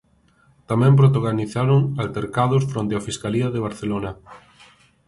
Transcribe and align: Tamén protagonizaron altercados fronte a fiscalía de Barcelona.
Tamén 0.69 0.97
protagonizaron 1.01 1.81
altercados 2.03 2.63
fronte 2.71 2.93
a 2.95 3.05
fiscalía 3.07 3.47
de 3.51 3.63
Barcelona. 3.67 4.11